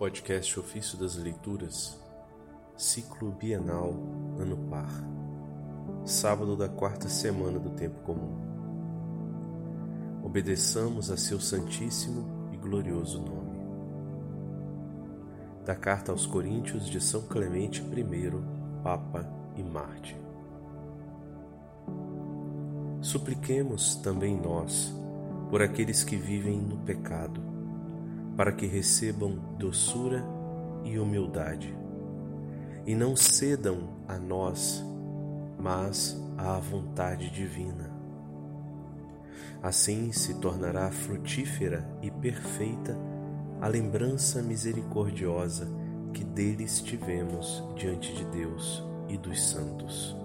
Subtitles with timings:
[0.00, 2.02] Podcast Ofício das Leituras,
[2.74, 3.92] Ciclo Bienal,
[4.38, 4.90] Ano Par,
[6.06, 8.40] sábado da quarta semana do Tempo Comum.
[10.24, 13.60] Obedeçamos a seu Santíssimo e Glorioso nome.
[15.66, 20.16] Da Carta aos Coríntios de São Clemente I, Papa e Marte.
[23.02, 24.94] Supliquemos também nós
[25.50, 27.59] por aqueles que vivem no pecado
[28.36, 30.24] para que recebam doçura
[30.84, 31.76] e humildade,
[32.86, 34.84] e não cedam a nós,
[35.58, 37.90] mas à vontade divina.
[39.62, 42.96] Assim se tornará frutífera e perfeita
[43.60, 45.68] a lembrança misericordiosa
[46.14, 50.16] que deles tivemos diante de Deus e dos santos.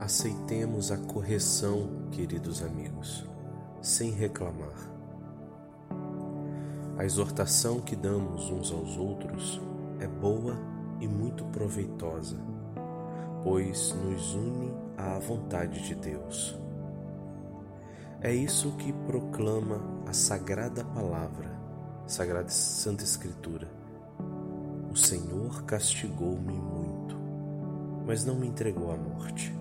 [0.00, 3.24] Aceitemos a correção, queridos amigos,
[3.80, 4.95] sem reclamar
[6.98, 9.60] a exortação que damos uns aos outros
[10.00, 10.56] é boa
[10.98, 12.38] e muito proveitosa,
[13.44, 16.58] pois nos une à vontade de Deus.
[18.22, 21.54] É isso que proclama a Sagrada Palavra,
[22.06, 23.70] Sagrada Santa Escritura.
[24.90, 27.14] O Senhor castigou-me muito,
[28.06, 29.54] mas não me entregou à morte.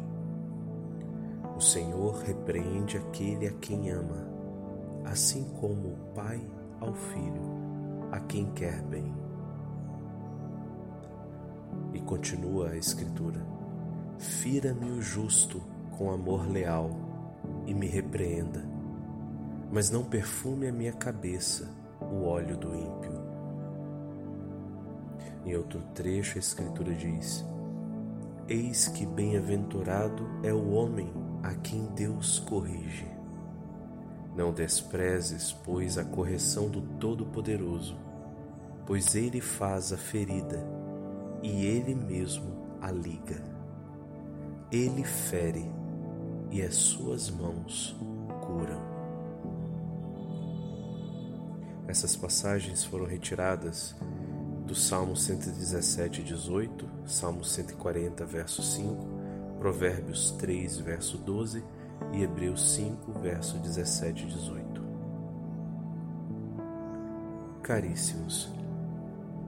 [1.58, 4.25] O Senhor repreende aquele a quem ama,
[5.03, 6.41] assim como o Pai
[6.86, 7.41] ao Filho,
[8.11, 9.11] a quem quer bem.
[11.94, 13.45] E continua a Escritura:
[14.19, 15.61] Fira-me o justo
[15.97, 16.91] com amor leal
[17.66, 18.63] e me repreenda,
[19.72, 21.69] mas não perfume a minha cabeça
[22.00, 23.25] o óleo do ímpio.
[25.45, 27.44] Em outro trecho, a Escritura diz:
[28.47, 33.14] Eis que bem-aventurado é o homem a quem Deus corrige.
[34.36, 37.97] Não desprezes, pois, a correção do Todo-Poderoso,
[38.86, 40.61] pois ele faz a ferida
[41.41, 43.41] e ele mesmo a liga.
[44.69, 45.66] Ele fere
[46.51, 47.96] e as suas mãos
[48.41, 48.81] curam.
[51.88, 53.96] Essas passagens foram retiradas
[54.66, 59.07] do Salmo 117, 18, Salmo 140, verso 5,
[59.59, 61.63] Provérbios 3, verso 12
[62.13, 64.81] e Hebreus 5, verso 17 e 18.
[67.61, 68.50] Caríssimos,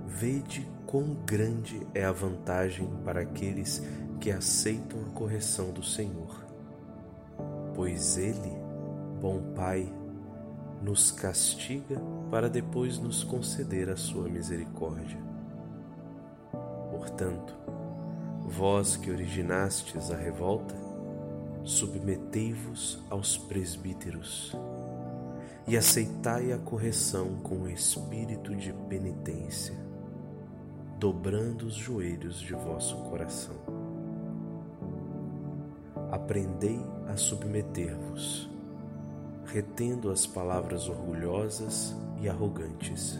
[0.05, 3.83] vede quão grande é a vantagem para aqueles
[4.19, 6.43] que aceitam a correção do Senhor,
[7.75, 8.51] pois Ele,
[9.21, 9.87] bom Pai,
[10.81, 15.19] nos castiga para depois nos conceder a sua misericórdia.
[16.89, 17.55] Portanto,
[18.45, 20.86] vós que originastes a revolta,
[21.67, 24.55] submetei-vos aos presbíteros
[25.67, 29.75] e aceitai a correção com espírito de penitência,
[30.97, 33.57] dobrando os joelhos de vosso coração.
[36.09, 36.79] Aprendei
[37.09, 38.49] a submeter-vos,
[39.45, 43.19] retendo as palavras orgulhosas e arrogantes,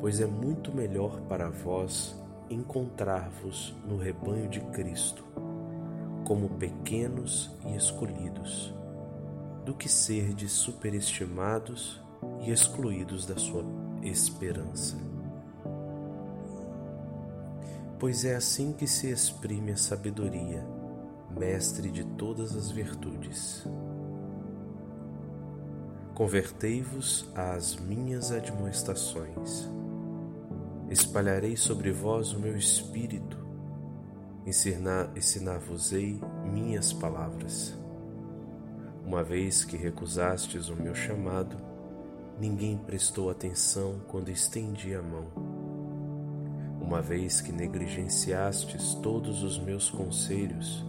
[0.00, 2.16] pois é muito melhor para vós
[2.48, 5.22] encontrar-vos no rebanho de Cristo
[6.26, 8.74] como pequenos e escolhidos,
[9.64, 12.02] do que ser de superestimados
[12.40, 13.64] e excluídos da sua
[14.02, 14.96] esperança.
[17.96, 20.66] Pois é assim que se exprime a sabedoria,
[21.30, 23.64] mestre de todas as virtudes.
[26.12, 29.70] Convertei-vos às minhas admoestações.
[30.90, 33.45] Espalharei sobre vós o meu espírito
[34.46, 37.76] ensinar-vos-ei minhas palavras.
[39.04, 41.56] Uma vez que recusastes o meu chamado,
[42.38, 45.26] ninguém prestou atenção quando estendi a mão.
[46.80, 50.84] Uma vez que negligenciastes todos os meus conselhos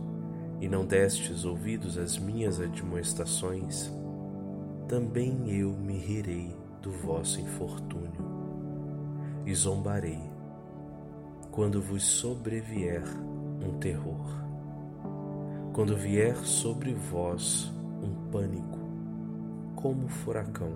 [0.62, 3.92] e não destes ouvidos às minhas admoestações,
[4.88, 8.26] também eu me rirei do vosso infortúnio
[9.46, 10.22] e zombarei
[11.52, 13.04] quando vos sobrevier
[13.62, 14.26] um terror.
[15.74, 17.72] Quando vier sobre vós
[18.02, 18.80] um pânico,
[19.76, 20.74] como furacão.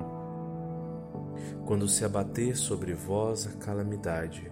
[1.66, 4.52] Quando se abater sobre vós a calamidade,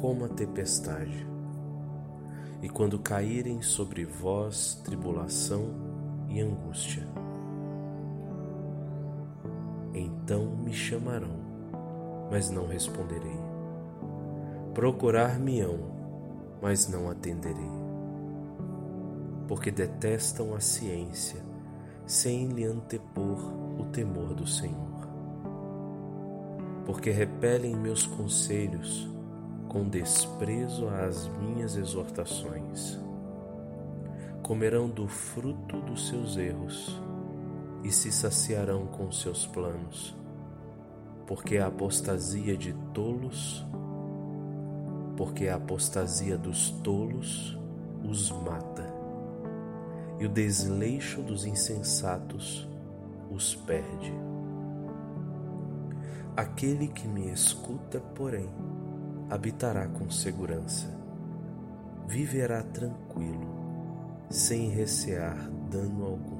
[0.00, 1.26] como a tempestade.
[2.62, 5.74] E quando caírem sobre vós tribulação
[6.28, 7.06] e angústia.
[9.92, 11.36] Então me chamarão,
[12.30, 13.38] mas não responderei.
[14.74, 15.99] Procurar-me-ão,
[16.60, 17.70] mas não atenderei.
[19.48, 21.40] Porque detestam a ciência,
[22.06, 23.38] sem lhe antepor
[23.78, 24.90] o temor do Senhor.
[26.90, 29.08] porque repelem meus conselhos
[29.68, 32.98] com desprezo às minhas exortações.
[34.42, 37.00] Comerão do fruto dos seus erros
[37.84, 40.16] e se saciarão com seus planos,
[41.28, 43.64] porque a apostasia de tolos,
[45.20, 47.54] porque a apostasia dos tolos
[48.02, 48.90] os mata,
[50.18, 52.66] e o desleixo dos insensatos
[53.30, 54.14] os perde.
[56.34, 58.48] Aquele que me escuta, porém,
[59.28, 60.88] habitará com segurança,
[62.08, 65.36] viverá tranquilo, sem recear
[65.70, 66.39] dano algum.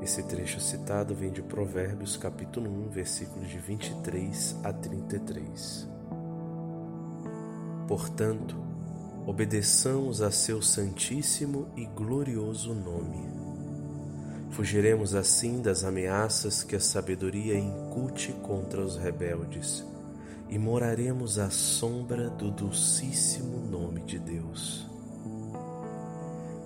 [0.00, 5.88] Esse trecho citado vem de Provérbios, capítulo 1, versículos de 23 a 33.
[7.88, 8.56] Portanto,
[9.26, 13.28] obedeçamos a seu santíssimo e glorioso nome.
[14.50, 19.84] Fugiremos assim das ameaças que a sabedoria incute contra os rebeldes
[20.48, 24.88] e moraremos à sombra do dulcíssimo nome de Deus.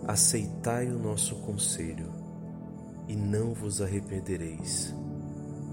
[0.06, 2.21] Aceitai o nosso conselho
[3.08, 4.94] e não vos arrependereis,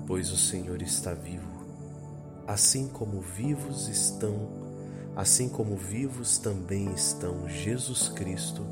[0.08, 1.66] pois o Senhor está vivo,
[2.48, 4.70] assim como vivos estão
[5.20, 8.66] assim como vivos também estão Jesus Cristo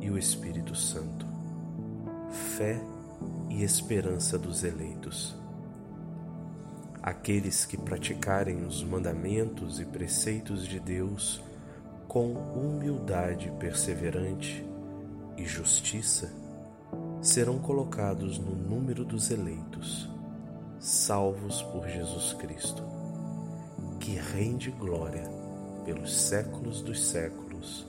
[0.00, 1.26] e o Espírito Santo.
[2.56, 2.80] Fé
[3.50, 5.34] e esperança dos eleitos.
[7.02, 11.42] Aqueles que praticarem os mandamentos e preceitos de Deus
[12.06, 14.64] com humildade perseverante
[15.36, 16.32] e justiça
[17.22, 20.10] serão colocados no número dos eleitos,
[20.80, 22.82] salvos por Jesus Cristo,
[24.00, 25.22] que rende glória
[25.84, 27.86] pelos séculos dos séculos.